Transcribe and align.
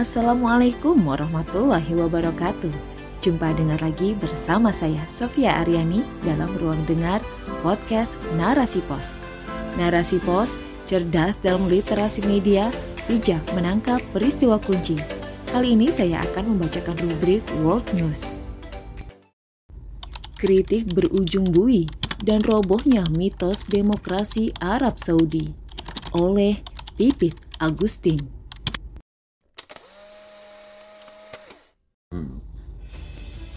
Assalamualaikum 0.00 0.96
warahmatullahi 1.04 1.92
wabarakatuh. 1.92 2.72
Jumpa 3.20 3.52
dengar 3.52 3.84
lagi 3.84 4.16
bersama 4.16 4.72
saya 4.72 5.04
Sofia 5.12 5.60
Aryani 5.60 6.00
dalam 6.24 6.48
ruang 6.56 6.80
dengar 6.88 7.20
podcast 7.60 8.16
Narasi 8.32 8.80
Pos. 8.88 9.12
Narasi 9.76 10.16
Pos 10.24 10.56
cerdas 10.88 11.36
dalam 11.44 11.68
literasi 11.68 12.24
media, 12.24 12.72
bijak 13.12 13.44
menangkap 13.52 14.00
peristiwa 14.16 14.56
kunci. 14.56 14.96
Kali 15.52 15.76
ini 15.76 15.92
saya 15.92 16.24
akan 16.32 16.56
membacakan 16.56 16.96
rubrik 17.04 17.44
World 17.60 17.84
News. 17.92 18.40
Kritik 20.40 20.96
berujung 20.96 21.52
bui 21.52 21.84
dan 22.24 22.40
robohnya 22.40 23.04
mitos 23.12 23.68
demokrasi 23.68 24.48
Arab 24.64 24.96
Saudi 24.96 25.52
oleh 26.16 26.56
Pipit 26.96 27.36
Agustin. 27.60 28.39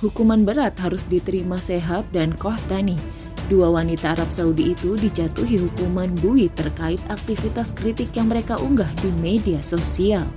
Hukuman 0.03 0.43
berat 0.43 0.75
harus 0.83 1.07
diterima 1.07 1.63
Sehab 1.63 2.03
dan 2.11 2.35
Kohtani. 2.35 2.99
Dua 3.47 3.71
wanita 3.71 4.19
Arab 4.19 4.35
Saudi 4.35 4.75
itu 4.75 4.99
dijatuhi 4.99 5.63
hukuman 5.63 6.11
bui 6.19 6.51
terkait 6.51 6.99
aktivitas 7.07 7.71
kritik 7.71 8.11
yang 8.11 8.27
mereka 8.27 8.59
unggah 8.59 8.91
di 8.99 9.07
media 9.23 9.63
sosial. 9.63 10.27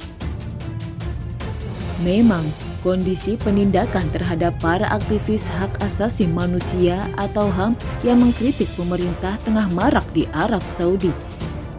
Memang, 2.07 2.47
kondisi 2.87 3.35
penindakan 3.35 4.07
terhadap 4.15 4.55
para 4.63 4.87
aktivis 4.87 5.51
hak 5.59 5.83
asasi 5.83 6.31
manusia 6.31 7.11
atau 7.19 7.51
HAM 7.51 7.75
yang 8.07 8.23
mengkritik 8.23 8.71
pemerintah 8.79 9.35
tengah 9.43 9.67
marak 9.75 10.07
di 10.15 10.31
Arab 10.31 10.63
Saudi. 10.71 11.11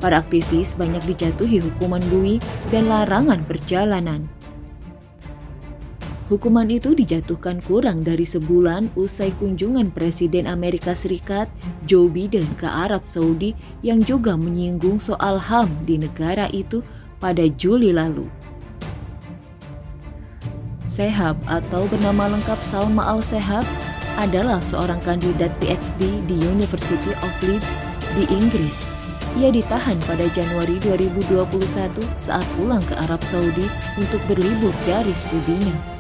Para 0.04 0.20
aktivis 0.20 0.76
banyak 0.76 1.08
dijatuhi 1.08 1.64
hukuman 1.64 2.04
bui 2.12 2.36
dan 2.68 2.92
larangan 2.92 3.48
perjalanan. 3.48 4.28
Hukuman 6.28 6.68
itu 6.68 6.92
dijatuhkan 6.92 7.64
kurang 7.64 8.04
dari 8.04 8.28
sebulan 8.28 8.92
usai 9.00 9.32
kunjungan 9.40 9.96
Presiden 9.96 10.44
Amerika 10.44 10.92
Serikat 10.92 11.48
Joe 11.88 12.12
Biden 12.12 12.44
ke 12.60 12.68
Arab 12.68 13.08
Saudi 13.08 13.56
yang 13.80 14.04
juga 14.04 14.36
menyinggung 14.36 15.00
soal 15.00 15.40
HAM 15.40 15.88
di 15.88 15.96
negara 15.96 16.52
itu 16.52 16.84
pada 17.24 17.48
Juli 17.56 17.96
lalu. 17.96 18.28
Sehab 20.84 21.40
atau 21.48 21.88
bernama 21.88 22.28
lengkap 22.36 22.60
Salma 22.60 23.08
Al-Sehab 23.08 23.64
adalah 24.20 24.60
seorang 24.60 25.00
kandidat 25.08 25.56
PhD 25.64 26.12
di 26.28 26.36
University 26.44 27.16
of 27.24 27.32
Leeds 27.40 27.72
di 28.20 28.28
Inggris. 28.28 28.84
Ia 29.40 29.48
ditahan 29.48 29.96
pada 30.04 30.28
Januari 30.36 30.76
2021 30.84 31.40
saat 32.20 32.44
pulang 32.60 32.84
ke 32.84 33.00
Arab 33.00 33.24
Saudi 33.24 33.64
untuk 33.96 34.20
berlibur 34.28 34.76
dari 34.84 35.16
studinya. 35.16 35.97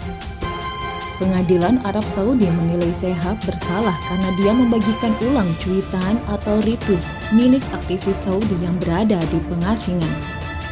Pengadilan 1.17 1.81
Arab 1.81 2.05
Saudi 2.05 2.45
menilai 2.45 2.93
Sehab 2.93 3.41
bersalah 3.41 3.97
karena 4.05 4.29
dia 4.37 4.53
membagikan 4.53 5.09
ulang 5.25 5.49
cuitan 5.57 6.21
atau 6.29 6.61
retweet 6.61 7.01
milik 7.33 7.65
aktivis 7.73 8.29
Saudi 8.29 8.53
yang 8.61 8.77
berada 8.77 9.17
di 9.33 9.39
pengasingan. 9.49 10.13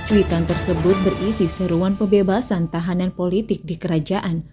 Cuitan 0.06 0.46
tersebut 0.46 0.94
berisi 1.02 1.50
seruan 1.50 1.98
pembebasan 1.98 2.70
tahanan 2.70 3.10
politik 3.10 3.66
di 3.66 3.74
kerajaan. 3.74 4.46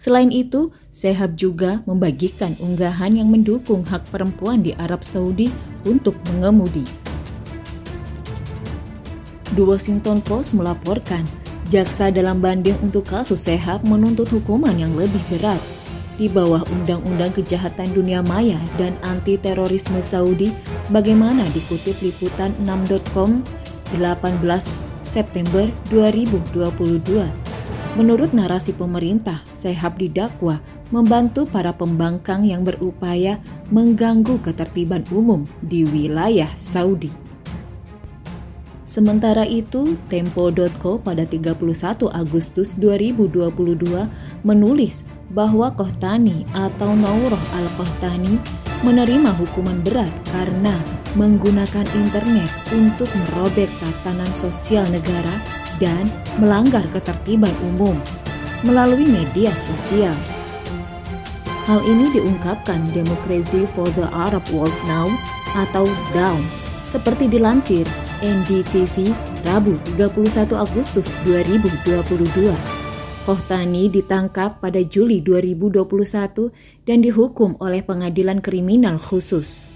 Selain 0.00 0.32
itu, 0.32 0.72
Sehab 0.88 1.36
juga 1.36 1.84
membagikan 1.84 2.56
unggahan 2.56 3.12
yang 3.12 3.28
mendukung 3.28 3.84
hak 3.84 4.08
perempuan 4.08 4.64
di 4.64 4.72
Arab 4.80 5.04
Saudi 5.04 5.52
untuk 5.84 6.16
mengemudi. 6.32 6.88
The 9.52 9.60
Washington 9.60 10.24
Post 10.24 10.56
melaporkan 10.56 11.28
Jaksa 11.74 12.14
dalam 12.14 12.38
banding 12.38 12.78
untuk 12.86 13.10
kasus 13.10 13.50
Sehab 13.50 13.82
menuntut 13.82 14.30
hukuman 14.30 14.78
yang 14.78 14.94
lebih 14.94 15.18
berat 15.26 15.58
di 16.14 16.30
bawah 16.30 16.62
Undang-Undang 16.70 17.34
Kejahatan 17.34 17.90
Dunia 17.90 18.22
Maya 18.22 18.62
dan 18.78 18.94
Anti 19.02 19.34
Terorisme 19.34 19.98
Saudi 19.98 20.54
sebagaimana 20.78 21.42
dikutip 21.50 21.98
liputan 21.98 22.54
6.com 22.62 23.42
18 23.90 24.06
September 25.02 25.66
2022. 25.90 27.26
Menurut 27.98 28.30
narasi 28.30 28.70
pemerintah, 28.70 29.42
Sehab 29.50 29.98
didakwa 29.98 30.62
membantu 30.94 31.42
para 31.42 31.74
pembangkang 31.74 32.46
yang 32.46 32.62
berupaya 32.62 33.42
mengganggu 33.74 34.38
ketertiban 34.46 35.02
umum 35.10 35.42
di 35.58 35.82
wilayah 35.82 36.54
Saudi. 36.54 37.23
Sementara 38.94 39.42
itu, 39.42 39.98
Tempo.co 40.06 41.02
pada 41.02 41.26
31 41.26 41.58
Agustus 42.14 42.78
2022 42.78 43.42
menulis 44.46 45.02
bahwa 45.34 45.74
Kohtani 45.74 46.46
atau 46.54 46.94
Nauroh 46.94 47.42
Al-Kohtani 47.58 48.38
menerima 48.86 49.34
hukuman 49.34 49.82
berat 49.82 50.14
karena 50.30 50.78
menggunakan 51.18 51.82
internet 51.90 52.46
untuk 52.70 53.10
merobek 53.18 53.66
tatanan 53.82 54.30
sosial 54.30 54.86
negara 54.86 55.42
dan 55.82 56.06
melanggar 56.38 56.86
ketertiban 56.94 57.50
umum 57.74 57.98
melalui 58.62 59.10
media 59.10 59.50
sosial. 59.58 60.14
Hal 61.66 61.82
ini 61.82 62.14
diungkapkan 62.14 62.94
Democracy 62.94 63.66
for 63.66 63.90
the 63.98 64.06
Arab 64.14 64.46
World 64.54 64.78
Now 64.86 65.10
atau 65.58 65.82
DAO 66.14 66.38
seperti 66.94 67.26
dilansir 67.26 67.90
NDTV 68.24 69.12
Rabu 69.44 69.76
31 70.00 70.56
Agustus 70.56 71.12
2022. 71.28 72.56
Kohtani 73.28 73.92
ditangkap 73.92 74.64
pada 74.64 74.80
Juli 74.80 75.20
2021 75.20 76.48
dan 76.88 77.04
dihukum 77.04 77.60
oleh 77.60 77.84
pengadilan 77.84 78.40
kriminal 78.40 78.96
khusus. 78.96 79.68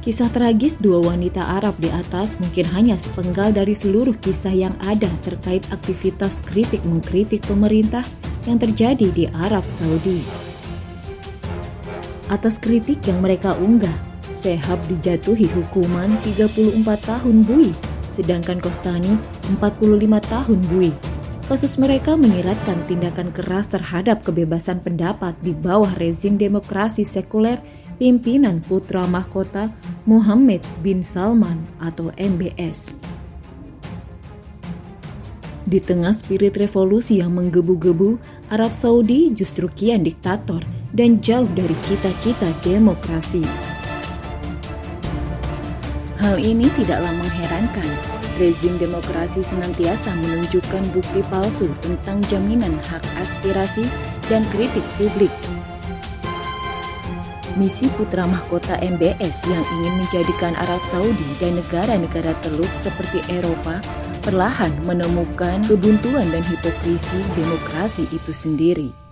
Kisah 0.00 0.32
tragis 0.32 0.80
dua 0.80 1.04
wanita 1.04 1.44
Arab 1.44 1.76
di 1.76 1.92
atas 1.92 2.40
mungkin 2.40 2.72
hanya 2.72 2.96
sepenggal 2.96 3.52
dari 3.52 3.76
seluruh 3.76 4.16
kisah 4.16 4.56
yang 4.56 4.72
ada 4.80 5.12
terkait 5.28 5.68
aktivitas 5.68 6.40
kritik 6.48 6.80
mengkritik 6.88 7.44
pemerintah 7.44 8.04
yang 8.48 8.56
terjadi 8.56 9.12
di 9.12 9.28
Arab 9.44 9.68
Saudi. 9.68 10.24
Atas 12.32 12.56
kritik 12.56 13.04
yang 13.04 13.20
mereka 13.20 13.52
unggah, 13.60 14.13
Sehab 14.44 14.76
dijatuhi 14.92 15.48
hukuman 15.48 16.20
34 16.20 16.84
tahun 16.84 17.48
bui, 17.48 17.72
sedangkan 18.12 18.60
Kohtani 18.60 19.16
45 19.56 20.04
tahun 20.20 20.60
bui. 20.68 20.92
Kasus 21.48 21.80
mereka 21.80 22.12
menyiratkan 22.12 22.84
tindakan 22.84 23.32
keras 23.32 23.72
terhadap 23.72 24.20
kebebasan 24.20 24.84
pendapat 24.84 25.32
di 25.40 25.56
bawah 25.56 25.96
rezim 25.96 26.36
demokrasi 26.36 27.08
sekuler 27.08 27.56
pimpinan 27.96 28.60
putra 28.60 29.08
mahkota 29.08 29.72
Muhammad 30.04 30.60
bin 30.84 31.00
Salman 31.00 31.64
atau 31.80 32.12
MBS. 32.20 33.00
Di 35.64 35.80
tengah 35.80 36.12
spirit 36.12 36.60
revolusi 36.60 37.24
yang 37.24 37.32
menggebu-gebu, 37.32 38.20
Arab 38.52 38.76
Saudi 38.76 39.32
justru 39.32 39.72
kian 39.72 40.04
diktator 40.04 40.60
dan 40.92 41.24
jauh 41.24 41.48
dari 41.56 41.72
cita-cita 41.80 42.52
demokrasi. 42.60 43.73
Hal 46.24 46.40
ini 46.40 46.72
tidaklah 46.72 47.12
mengherankan. 47.20 47.84
Rezim 48.40 48.80
demokrasi 48.80 49.44
senantiasa 49.44 50.08
menunjukkan 50.16 50.96
bukti 50.96 51.20
palsu 51.28 51.68
tentang 51.84 52.24
jaminan 52.32 52.80
hak 52.80 53.04
aspirasi 53.20 53.84
dan 54.32 54.40
kritik 54.48 54.80
publik. 54.96 55.28
Misi 57.60 57.92
putra 57.92 58.24
mahkota 58.24 58.80
MBS 58.80 59.36
yang 59.52 59.64
ingin 59.78 59.94
menjadikan 60.00 60.56
Arab 60.56 60.80
Saudi 60.88 61.28
dan 61.44 61.60
negara-negara 61.60 62.32
teluk 62.40 62.72
seperti 62.72 63.20
Eropa 63.28 63.84
perlahan 64.24 64.72
menemukan 64.88 65.60
kebuntuan 65.68 66.24
dan 66.32 66.40
hipokrisi 66.40 67.20
demokrasi 67.36 68.08
itu 68.16 68.32
sendiri. 68.32 69.04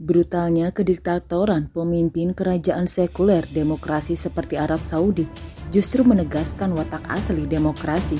Brutalnya 0.00 0.72
kediktatoran 0.72 1.68
pemimpin 1.68 2.32
kerajaan 2.32 2.88
sekuler 2.88 3.44
demokrasi 3.52 4.16
seperti 4.16 4.56
Arab 4.56 4.80
Saudi 4.80 5.28
justru 5.70 6.02
menegaskan 6.02 6.74
watak 6.74 7.02
asli 7.08 7.46
demokrasi. 7.46 8.18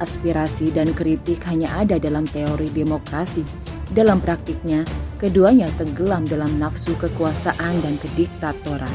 Aspirasi 0.00 0.72
dan 0.72 0.96
kritik 0.96 1.44
hanya 1.44 1.68
ada 1.76 2.00
dalam 2.00 2.24
teori 2.24 2.72
demokrasi. 2.72 3.44
Dalam 3.90 4.22
praktiknya, 4.22 4.86
keduanya 5.18 5.68
tenggelam 5.76 6.24
dalam 6.24 6.56
nafsu 6.56 6.94
kekuasaan 6.96 7.82
dan 7.82 7.98
kediktatoran. 8.00 8.94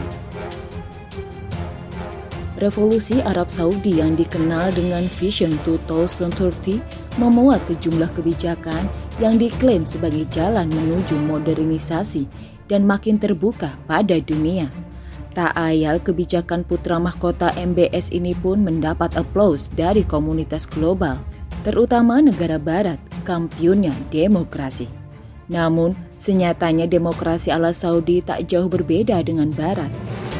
Revolusi 2.55 3.19
Arab 3.27 3.51
Saudi 3.51 3.99
yang 3.99 4.15
dikenal 4.15 4.71
dengan 4.71 5.03
Vision 5.19 5.51
2030 5.67 7.19
memuat 7.19 7.67
sejumlah 7.67 8.07
kebijakan 8.15 8.87
yang 9.19 9.35
diklaim 9.35 9.83
sebagai 9.83 10.23
jalan 10.31 10.71
menuju 10.71 11.19
modernisasi 11.27 12.23
dan 12.71 12.87
makin 12.87 13.19
terbuka 13.19 13.75
pada 13.91 14.15
dunia. 14.23 14.71
Tak 15.35 15.51
ayal 15.59 15.99
kebijakan 15.99 16.63
putra 16.63 16.95
mahkota 16.95 17.51
MBS 17.59 18.15
ini 18.15 18.31
pun 18.31 18.63
mendapat 18.63 19.19
aplaus 19.19 19.67
dari 19.67 20.07
komunitas 20.07 20.63
global. 20.63 21.19
terutama 21.65 22.21
negara 22.21 22.61
barat, 22.61 23.01
kampionnya 23.25 23.89
demokrasi. 24.13 24.85
Namun, 25.49 25.97
senyatanya 26.13 26.85
demokrasi 26.85 27.49
ala 27.49 27.73
Saudi 27.73 28.21
tak 28.21 28.45
jauh 28.45 28.69
berbeda 28.69 29.17
dengan 29.25 29.49
barat. 29.49 29.89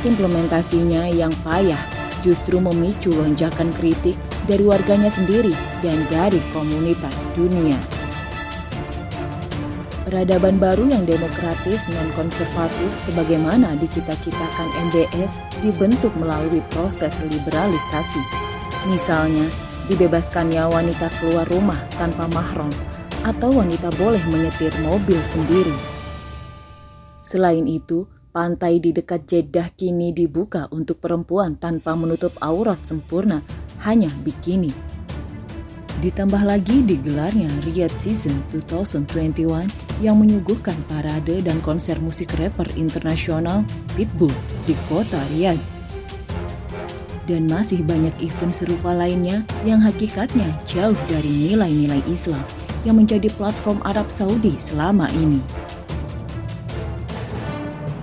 Implementasinya 0.05 1.09
yang 1.09 1.33
payah 1.41 1.81
justru 2.21 2.61
memicu 2.61 3.09
lonjakan 3.09 3.73
kritik 3.73 4.13
dari 4.45 4.61
warganya 4.61 5.09
sendiri 5.09 5.53
dan 5.81 5.97
dari 6.13 6.37
komunitas 6.53 7.25
dunia. 7.33 7.77
Peradaban 10.15 10.63
baru 10.63 10.87
yang 10.87 11.03
demokratis 11.03 11.91
dan 11.91 12.07
konservatif 12.15 12.87
sebagaimana 13.03 13.75
dicita-citakan 13.83 14.69
MBS 14.87 15.35
dibentuk 15.59 16.15
melalui 16.15 16.63
proses 16.71 17.11
liberalisasi. 17.19 18.23
Misalnya, 18.87 19.43
dibebaskannya 19.91 20.71
wanita 20.71 21.11
keluar 21.19 21.43
rumah 21.51 21.75
tanpa 21.99 22.31
mahram 22.31 22.71
atau 23.27 23.59
wanita 23.59 23.91
boleh 23.99 24.23
menyetir 24.31 24.71
mobil 24.87 25.19
sendiri. 25.19 25.75
Selain 27.19 27.67
itu, 27.67 28.07
pantai 28.31 28.79
di 28.79 28.95
dekat 28.95 29.27
Jeddah 29.27 29.67
kini 29.75 30.15
dibuka 30.15 30.71
untuk 30.71 31.03
perempuan 31.03 31.59
tanpa 31.59 31.91
menutup 31.99 32.31
aurat 32.39 32.79
sempurna, 32.87 33.43
hanya 33.83 34.07
bikini. 34.23 34.71
Ditambah 35.99 36.39
lagi 36.47 36.87
digelarnya 36.87 37.51
Riyadh 37.67 37.99
Season 37.99 38.39
2021 38.55 39.84
yang 40.03 40.19
menyuguhkan 40.19 40.75
parade 40.89 41.39
dan 41.43 41.59
konser 41.63 41.95
musik 42.03 42.35
rapper 42.35 42.67
internasional 42.75 43.63
Pitbull 43.95 44.33
di 44.67 44.75
kota 44.91 45.19
Riyadh. 45.31 45.61
Dan 47.25 47.49
masih 47.49 47.81
banyak 47.81 48.13
event 48.21 48.53
serupa 48.53 48.93
lainnya 48.93 49.41
yang 49.65 49.81
hakikatnya 49.81 50.45
jauh 50.69 50.97
dari 51.09 51.49
nilai-nilai 51.49 52.03
Islam 52.05 52.43
yang 52.85 53.01
menjadi 53.01 53.33
platform 53.33 53.81
Arab 53.81 54.13
Saudi 54.13 54.53
selama 54.61 55.09
ini. 55.09 55.41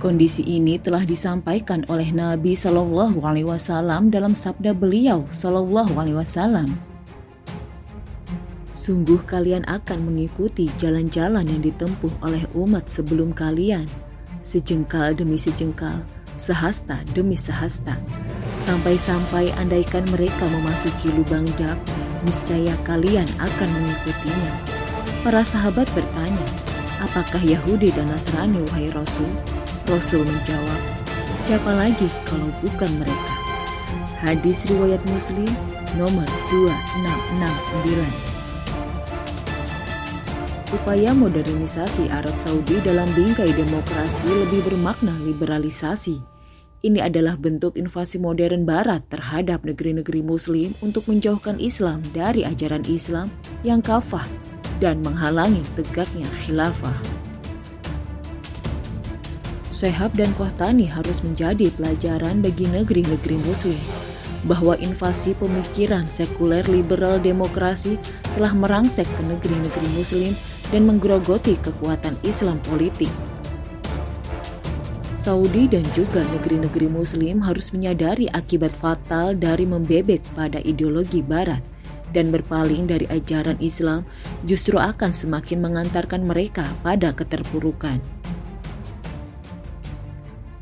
Kondisi 0.03 0.43
ini 0.43 0.75
telah 0.75 1.07
disampaikan 1.07 1.87
oleh 1.87 2.11
Nabi 2.11 2.51
Shallallahu 2.51 3.23
Alaihi 3.23 3.47
Wasallam 3.47 4.11
dalam 4.11 4.35
sabda 4.35 4.75
beliau 4.75 5.23
Shallallahu 5.31 5.95
Alaihi 5.95 6.19
Wasallam. 6.19 6.92
Sungguh 8.83 9.23
kalian 9.23 9.63
akan 9.63 10.11
mengikuti 10.11 10.67
jalan-jalan 10.75 11.47
yang 11.47 11.63
ditempuh 11.63 12.19
oleh 12.19 12.43
umat 12.51 12.91
sebelum 12.91 13.31
kalian, 13.31 13.87
sejengkal 14.43 15.15
demi 15.15 15.39
sejengkal, 15.39 16.03
sehasta 16.35 16.99
demi 17.15 17.39
sehasta, 17.39 17.95
sampai-sampai 18.67 19.55
andaikan 19.55 20.03
mereka 20.11 20.43
memasuki 20.51 21.15
lubang 21.15 21.47
dap, 21.55 21.79
niscaya 22.27 22.75
kalian 22.83 23.23
akan 23.39 23.69
mengikutinya. 23.71 24.51
Para 25.23 25.47
sahabat 25.47 25.87
bertanya, 25.95 26.43
apakah 26.99 27.39
Yahudi 27.39 27.87
dan 27.95 28.11
Nasrani 28.11 28.67
wahai 28.67 28.91
Rasul? 28.91 29.31
Rasul 29.87 30.27
menjawab, 30.27 30.81
siapa 31.39 31.71
lagi 31.71 32.11
kalau 32.27 32.51
bukan 32.59 32.91
mereka? 32.99 33.31
Hadis 34.19 34.67
riwayat 34.67 34.99
Muslim 35.07 35.47
nomor 35.95 36.27
2669 36.51 38.32
upaya 40.73 41.13
modernisasi 41.13 42.09
Arab 42.09 42.33
Saudi 42.33 42.81
dalam 42.81 43.05
bingkai 43.13 43.53
demokrasi 43.53 44.25
lebih 44.25 44.65
bermakna 44.65 45.13
liberalisasi. 45.21 46.17
Ini 46.83 46.99
adalah 46.99 47.37
bentuk 47.37 47.77
invasi 47.77 48.17
modern 48.17 48.65
Barat 48.65 49.05
terhadap 49.07 49.63
negeri-negeri 49.63 50.25
Muslim 50.25 50.73
untuk 50.81 51.05
menjauhkan 51.05 51.61
Islam 51.61 52.01
dari 52.11 52.41
ajaran 52.43 52.83
Islam 52.89 53.29
yang 53.61 53.79
kafah 53.85 54.25
dan 54.81 54.99
menghalangi 55.05 55.61
tegaknya 55.77 56.27
khilafah. 56.43 56.97
Sehab 59.71 60.17
dan 60.17 60.33
Kohtani 60.35 60.89
harus 60.89 61.21
menjadi 61.21 61.69
pelajaran 61.77 62.41
bagi 62.41 62.65
negeri-negeri 62.67 63.37
Muslim 63.45 64.02
bahwa 64.43 64.75
invasi 64.79 65.31
pemikiran 65.39 66.07
sekuler 66.07 66.63
liberal 66.67 67.19
demokrasi 67.19 67.95
telah 68.35 68.51
merangsek 68.51 69.07
ke 69.07 69.21
negeri-negeri 69.23 69.87
Muslim 69.95 70.31
dan 70.71 70.83
menggerogoti 70.83 71.55
kekuatan 71.63 72.19
Islam 72.27 72.59
politik. 72.67 73.11
Saudi 75.23 75.71
dan 75.71 75.87
juga 75.95 76.19
negeri-negeri 76.35 76.91
Muslim 76.91 77.39
harus 77.39 77.71
menyadari 77.71 78.27
akibat 78.35 78.75
fatal 78.75 79.31
dari 79.39 79.63
membebek 79.63 80.19
pada 80.35 80.59
ideologi 80.59 81.23
Barat 81.23 81.63
dan 82.11 82.27
berpaling 82.27 82.91
dari 82.91 83.07
ajaran 83.07 83.55
Islam 83.63 84.03
justru 84.43 84.75
akan 84.75 85.15
semakin 85.15 85.63
mengantarkan 85.63 86.27
mereka 86.27 86.67
pada 86.83 87.15
keterpurukan. 87.15 88.03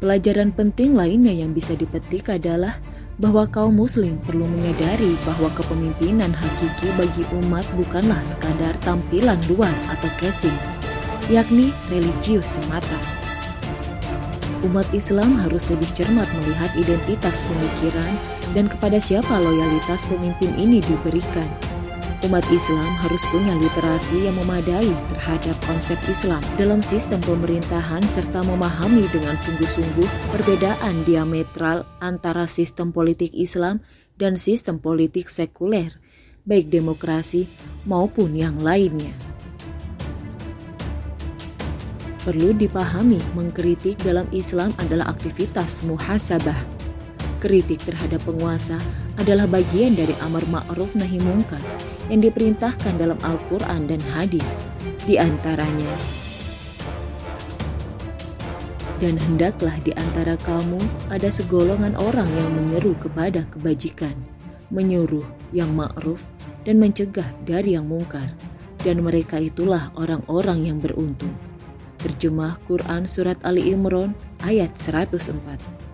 Pelajaran 0.02 0.50
penting 0.54 0.98
lainnya 0.98 1.34
yang 1.34 1.54
bisa 1.54 1.78
dipetik 1.78 2.30
adalah 2.30 2.78
bahwa 3.22 3.46
kaum 3.46 3.78
muslim 3.78 4.18
perlu 4.26 4.50
menyadari 4.50 5.14
bahwa 5.22 5.54
kepemimpinan 5.54 6.34
hakiki 6.34 6.90
bagi 6.98 7.24
umat 7.38 7.62
bukanlah 7.78 8.18
sekadar 8.26 8.74
tampilan 8.82 9.38
luar 9.46 9.72
atau 9.94 10.10
casing, 10.18 10.58
yakni 11.30 11.70
religius 11.94 12.58
semata. 12.58 12.98
Umat 14.66 14.90
Islam 14.90 15.38
harus 15.38 15.70
lebih 15.70 15.90
cermat 15.94 16.26
melihat 16.42 16.74
identitas 16.74 17.46
pemikiran 17.46 18.14
dan 18.58 18.66
kepada 18.66 18.98
siapa 18.98 19.38
loyalitas 19.38 20.10
pemimpin 20.10 20.54
ini 20.58 20.82
diberikan 20.82 21.50
umat 22.22 22.46
Islam 22.54 22.86
harus 23.02 23.26
punya 23.34 23.58
literasi 23.58 24.30
yang 24.30 24.38
memadai 24.38 24.94
terhadap 25.10 25.58
konsep 25.66 25.98
Islam 26.06 26.42
dalam 26.54 26.78
sistem 26.86 27.18
pemerintahan 27.26 28.06
serta 28.06 28.46
memahami 28.46 29.10
dengan 29.10 29.34
sungguh-sungguh 29.42 30.30
perbedaan 30.30 31.02
diametral 31.02 31.82
antara 31.98 32.46
sistem 32.46 32.94
politik 32.94 33.34
Islam 33.34 33.82
dan 34.22 34.38
sistem 34.38 34.78
politik 34.78 35.34
sekuler, 35.34 35.98
baik 36.46 36.70
demokrasi 36.70 37.50
maupun 37.90 38.38
yang 38.38 38.62
lainnya. 38.62 39.18
Perlu 42.22 42.54
dipahami, 42.54 43.18
mengkritik 43.34 43.98
dalam 44.06 44.30
Islam 44.30 44.70
adalah 44.78 45.10
aktivitas 45.10 45.82
muhasabah. 45.90 46.58
Kritik 47.42 47.82
terhadap 47.82 48.22
penguasa 48.30 48.78
adalah 49.20 49.50
bagian 49.50 49.98
dari 49.98 50.16
amar 50.24 50.46
ma'ruf 50.48 50.96
nahi 50.96 51.20
mungkar 51.20 51.60
yang 52.08 52.24
diperintahkan 52.24 52.96
dalam 52.96 53.20
Al-Quran 53.24 53.88
dan 53.88 54.00
hadis, 54.16 54.46
di 55.04 55.20
antaranya. 55.20 55.96
Dan 59.02 59.18
hendaklah 59.18 59.74
di 59.82 59.92
antara 59.98 60.38
kamu 60.46 60.78
ada 61.10 61.28
segolongan 61.34 61.98
orang 61.98 62.30
yang 62.38 62.50
menyeru 62.54 62.94
kepada 63.02 63.42
kebajikan, 63.50 64.14
menyuruh 64.70 65.26
yang 65.50 65.74
ma'ruf 65.74 66.22
dan 66.64 66.78
mencegah 66.78 67.26
dari 67.44 67.74
yang 67.74 67.90
mungkar, 67.90 68.30
dan 68.86 69.02
mereka 69.02 69.42
itulah 69.42 69.90
orang-orang 69.98 70.70
yang 70.70 70.78
beruntung. 70.78 71.34
Terjemah 72.02 72.58
Quran 72.66 73.06
Surat 73.06 73.38
Ali 73.46 73.74
Imran 73.74 74.14
ayat 74.42 74.74
104 74.78 75.91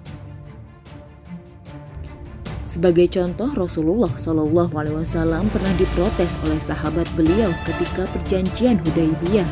sebagai 2.68 3.08
contoh, 3.08 3.50
Rasulullah 3.56 4.12
Shallallahu 4.12 4.76
Alaihi 4.76 5.00
Wasallam 5.00 5.48
pernah 5.50 5.72
diprotes 5.80 6.36
oleh 6.44 6.60
sahabat 6.60 7.08
beliau 7.16 7.50
ketika 7.64 8.04
perjanjian 8.12 8.78
Hudaybiyah. 8.84 9.48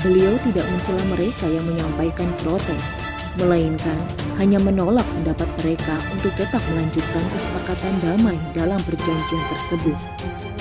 Beliau 0.00 0.32
tidak 0.48 0.64
mencela 0.64 1.04
mereka 1.12 1.44
yang 1.44 1.64
menyampaikan 1.68 2.32
protes, 2.40 2.96
melainkan 3.36 4.00
hanya 4.40 4.56
menolak 4.56 5.04
pendapat 5.20 5.44
mereka 5.60 6.00
untuk 6.16 6.32
tetap 6.40 6.64
melanjutkan 6.72 7.24
kesepakatan 7.36 7.94
damai 8.00 8.40
dalam 8.56 8.80
perjanjian 8.88 9.44
tersebut. 9.52 9.98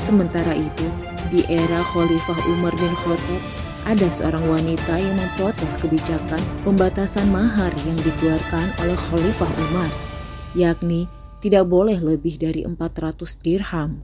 Sementara 0.03 0.51
itu, 0.51 0.88
di 1.32 1.48
era 1.48 1.79
Khalifah 1.96 2.39
Umar 2.60 2.75
bin 2.75 2.94
Khattab, 3.08 3.41
ada 3.88 4.08
seorang 4.12 4.44
wanita 4.51 5.00
yang 5.00 5.15
memprotes 5.15 5.79
kebijakan 5.79 6.44
pembatasan 6.68 7.32
mahar 7.32 7.72
yang 7.88 7.96
dikeluarkan 8.03 8.68
oleh 8.84 9.00
Khalifah 9.08 9.51
Umar 9.72 10.09
yakni 10.58 11.06
tidak 11.39 11.70
boleh 11.70 11.98
lebih 12.00 12.36
dari 12.36 12.65
400 12.65 13.39
dirham. 13.39 14.03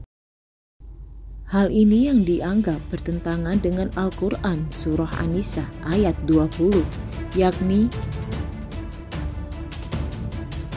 Hal 1.46 1.70
ini 1.70 2.10
yang 2.10 2.26
dianggap 2.26 2.82
bertentangan 2.90 3.62
dengan 3.62 3.86
Al-Quran 3.94 4.66
Surah 4.74 5.10
An-Nisa 5.22 5.62
ayat 5.86 6.18
20, 6.26 6.82
yakni 7.38 7.86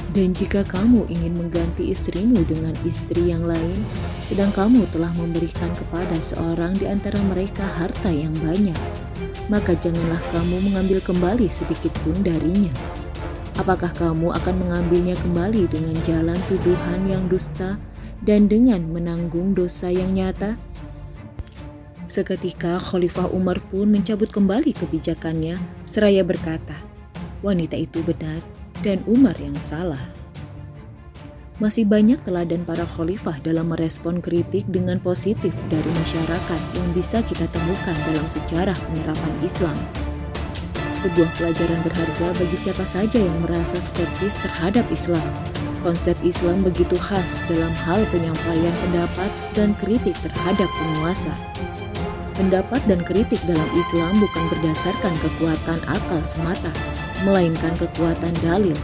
Dan 0.09 0.33
jika 0.33 0.65
kamu 0.65 1.05
ingin 1.05 1.37
mengganti 1.37 1.93
istrimu 1.93 2.41
dengan 2.45 2.73
istri 2.81 3.29
yang 3.29 3.45
lain, 3.45 3.85
sedang 4.25 4.49
kamu 4.53 4.89
telah 4.89 5.13
memberikan 5.13 5.69
kepada 5.77 6.17
seorang 6.17 6.73
di 6.77 6.89
antara 6.89 7.17
mereka 7.29 7.61
harta 7.77 8.09
yang 8.09 8.33
banyak, 8.41 8.77
maka 9.53 9.77
janganlah 9.77 10.21
kamu 10.33 10.65
mengambil 10.65 10.97
kembali 11.01 11.45
sedikit 11.53 11.93
pun 12.01 12.17
darinya 12.25 12.73
Apakah 13.59 13.91
kamu 13.91 14.31
akan 14.39 14.55
mengambilnya 14.55 15.19
kembali 15.19 15.67
dengan 15.67 15.91
jalan 16.07 16.39
tuduhan 16.47 17.11
yang 17.11 17.27
dusta 17.27 17.75
dan 18.23 18.47
dengan 18.47 18.87
menanggung 18.87 19.51
dosa 19.51 19.91
yang 19.91 20.15
nyata? 20.15 20.55
Seketika 22.07 22.79
Khalifah 22.79 23.27
Umar 23.35 23.59
pun 23.67 23.91
mencabut 23.91 24.31
kembali 24.31 24.71
kebijakannya 24.71 25.59
seraya 25.83 26.23
berkata, 26.23 26.73
wanita 27.43 27.75
itu 27.75 27.99
benar 27.99 28.39
dan 28.79 29.03
Umar 29.03 29.35
yang 29.43 29.59
salah. 29.59 29.99
Masih 31.59 31.83
banyak 31.83 32.23
teladan 32.23 32.63
para 32.63 32.87
khalifah 32.87 33.43
dalam 33.43 33.75
merespon 33.75 34.23
kritik 34.23 34.63
dengan 34.71 34.95
positif 35.03 35.51
dari 35.67 35.91
masyarakat 35.91 36.61
yang 36.79 36.89
bisa 36.95 37.19
kita 37.27 37.43
temukan 37.51 37.97
dalam 38.07 38.23
sejarah 38.31 38.79
penerapan 38.87 39.35
Islam. 39.43 39.75
Sebuah 40.99 41.31
pelajaran 41.39 41.79
berharga 41.87 42.27
bagi 42.35 42.57
siapa 42.59 42.83
saja 42.83 43.23
yang 43.23 43.39
merasa 43.39 43.79
skeptis 43.79 44.35
terhadap 44.43 44.83
Islam. 44.91 45.23
Konsep 45.79 46.19
Islam 46.27 46.59
begitu 46.59 46.99
khas 46.99 47.39
dalam 47.47 47.71
hal 47.87 48.03
penyampaian 48.11 48.75
pendapat 48.83 49.31
dan 49.55 49.71
kritik 49.79 50.11
terhadap 50.19 50.67
penguasa. 50.67 51.31
Pendapat 52.35 52.83
dan 52.83 52.99
kritik 53.07 53.39
dalam 53.47 53.69
Islam 53.79 54.11
bukan 54.19 54.45
berdasarkan 54.51 55.15
kekuatan 55.23 55.79
akal 55.87 56.19
semata, 56.19 56.71
melainkan 57.23 57.71
kekuatan 57.79 58.35
dalil, 58.43 58.75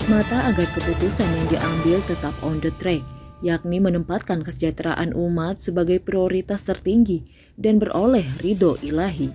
semata 0.00 0.52
agar 0.52 0.68
keputusan 0.72 1.24
yang 1.24 1.46
diambil 1.52 2.00
tetap 2.08 2.32
on 2.40 2.60
the 2.64 2.72
track, 2.80 3.04
yakni 3.44 3.76
menempatkan 3.76 4.40
kesejahteraan 4.40 5.12
umat 5.12 5.60
sebagai 5.60 6.00
prioritas 6.00 6.64
tertinggi 6.64 7.28
dan 7.60 7.76
beroleh 7.76 8.24
ridho 8.40 8.80
ilahi. 8.80 9.32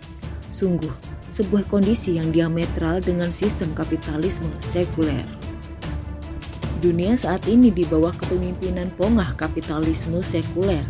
Sungguh, 0.50 0.94
sebuah 1.40 1.72
kondisi 1.72 2.20
yang 2.20 2.36
diametral 2.36 3.00
dengan 3.00 3.32
sistem 3.32 3.72
kapitalisme 3.72 4.52
sekuler. 4.60 5.24
Dunia 6.84 7.16
saat 7.16 7.48
ini 7.48 7.72
di 7.72 7.88
bawah 7.88 8.12
kepemimpinan 8.12 8.92
pongah 9.00 9.40
kapitalisme 9.40 10.20
sekuler 10.20 10.84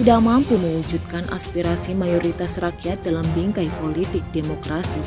tidak 0.00 0.24
mampu 0.24 0.56
mewujudkan 0.56 1.28
aspirasi 1.28 1.92
mayoritas 1.92 2.56
rakyat 2.56 3.04
dalam 3.04 3.24
bingkai 3.36 3.68
politik 3.84 4.24
demokrasi. 4.32 5.04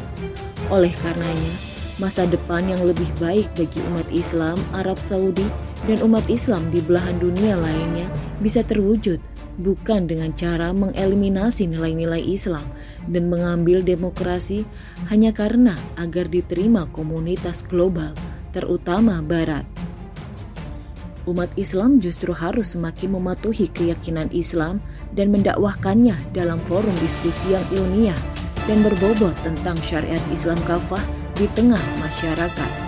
Oleh 0.70 0.94
karenanya, 1.02 1.54
masa 1.98 2.30
depan 2.30 2.70
yang 2.70 2.82
lebih 2.86 3.10
baik 3.18 3.50
bagi 3.58 3.82
umat 3.94 4.06
Islam 4.14 4.62
Arab 4.78 5.02
Saudi 5.02 5.50
dan 5.90 6.06
umat 6.06 6.30
Islam 6.30 6.70
di 6.70 6.78
belahan 6.86 7.18
dunia 7.18 7.58
lainnya 7.58 8.06
bisa 8.46 8.62
terwujud 8.62 9.18
bukan 9.60 10.10
dengan 10.10 10.34
cara 10.34 10.74
mengeliminasi 10.74 11.70
nilai-nilai 11.70 12.24
Islam 12.24 12.66
dan 13.06 13.30
mengambil 13.30 13.86
demokrasi 13.86 14.66
hanya 15.12 15.36
karena 15.36 15.78
agar 16.00 16.32
diterima 16.32 16.90
komunitas 16.90 17.66
global, 17.68 18.16
terutama 18.56 19.22
Barat. 19.22 19.66
Umat 21.24 21.56
Islam 21.56 22.04
justru 22.04 22.36
harus 22.36 22.76
semakin 22.76 23.16
mematuhi 23.16 23.72
keyakinan 23.72 24.28
Islam 24.36 24.84
dan 25.16 25.32
mendakwahkannya 25.32 26.20
dalam 26.36 26.60
forum 26.68 26.96
diskusi 27.00 27.56
yang 27.56 27.64
ilmiah 27.72 28.20
dan 28.68 28.84
berbobot 28.84 29.32
tentang 29.40 29.80
syariat 29.80 30.20
Islam 30.36 30.60
kafah 30.68 31.04
di 31.40 31.48
tengah 31.56 31.80
masyarakat. 32.04 32.83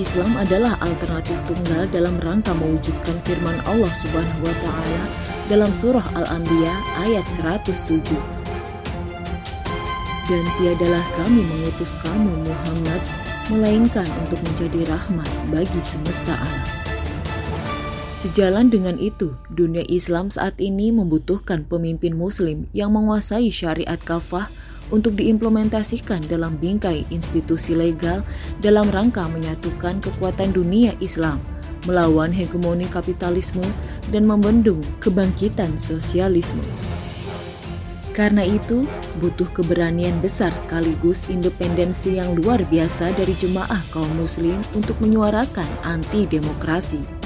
Islam 0.00 0.32
adalah 0.40 0.80
alternatif 0.80 1.36
tunggal 1.44 1.84
dalam 1.92 2.16
rangka 2.24 2.56
mewujudkan 2.56 3.16
firman 3.28 3.60
Allah 3.68 3.92
Subhanahu 4.00 4.40
wa 4.40 4.56
taala 4.64 5.04
dalam 5.52 5.70
surah 5.76 6.06
Al-Anbiya 6.16 6.72
ayat 7.04 7.26
107. 7.36 8.00
Dan 10.32 10.44
tiadalah 10.56 11.04
kami 11.20 11.44
mengutus 11.44 11.92
kamu 12.00 12.32
Muhammad 12.40 13.02
melainkan 13.52 14.08
untuk 14.24 14.40
menjadi 14.40 14.96
rahmat 14.96 15.28
bagi 15.52 15.80
semesta 15.84 16.40
alam. 16.40 16.66
Sejalan 18.16 18.70
dengan 18.70 18.96
itu, 19.02 19.34
dunia 19.50 19.82
Islam 19.90 20.30
saat 20.30 20.56
ini 20.62 20.94
membutuhkan 20.94 21.66
pemimpin 21.66 22.14
muslim 22.14 22.70
yang 22.70 22.94
menguasai 22.94 23.50
syariat 23.50 23.98
kafah 23.98 24.46
untuk 24.92 25.16
diimplementasikan 25.16 26.22
dalam 26.28 26.60
bingkai 26.60 27.08
institusi 27.08 27.72
legal 27.72 28.20
dalam 28.60 28.86
rangka 28.92 29.24
menyatukan 29.26 29.98
kekuatan 30.04 30.52
dunia 30.52 30.92
Islam 31.00 31.40
melawan 31.88 32.30
hegemoni 32.30 32.86
kapitalisme 32.86 33.64
dan 34.14 34.22
membendung 34.22 34.78
kebangkitan 35.02 35.74
sosialisme. 35.74 36.62
Karena 38.12 38.44
itu, 38.44 38.84
butuh 39.24 39.48
keberanian 39.56 40.20
besar 40.20 40.52
sekaligus 40.52 41.24
independensi 41.32 42.20
yang 42.20 42.36
luar 42.36 42.60
biasa 42.68 43.16
dari 43.16 43.32
jemaah 43.40 43.80
kaum 43.88 44.12
muslim 44.20 44.60
untuk 44.76 45.00
menyuarakan 45.00 45.66
anti-demokrasi. 45.80 47.21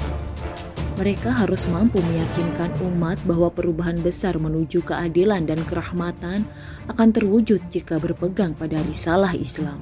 Mereka 0.97 1.29
harus 1.29 1.69
mampu 1.69 2.01
meyakinkan 2.01 2.81
umat 2.81 3.21
bahwa 3.29 3.53
perubahan 3.53 4.01
besar 4.01 4.41
menuju 4.41 4.81
keadilan 4.81 5.45
dan 5.45 5.61
kerahmatan 5.69 6.49
akan 6.89 7.09
terwujud 7.13 7.61
jika 7.69 8.01
berpegang 8.01 8.57
pada 8.57 8.81
risalah 8.81 9.37
Islam. 9.37 9.77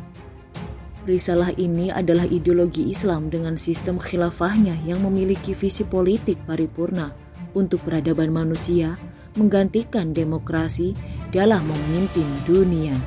Risalah 1.06 1.54
ini 1.54 1.94
adalah 1.94 2.26
ideologi 2.26 2.90
Islam 2.90 3.30
dengan 3.30 3.54
sistem 3.54 4.02
khilafahnya 4.02 4.74
yang 4.82 5.06
memiliki 5.06 5.54
visi 5.54 5.86
politik 5.86 6.42
paripurna 6.50 7.14
untuk 7.54 7.86
peradaban 7.86 8.34
manusia, 8.34 8.98
menggantikan 9.38 10.10
demokrasi 10.10 10.98
dalam 11.30 11.70
memimpin 11.70 12.26
dunia. 12.42 12.98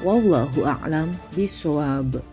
Wallahu 0.00 0.64
a'lam 0.64 1.12
bishawab. 1.36 2.31